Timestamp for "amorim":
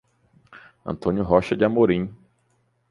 1.63-2.09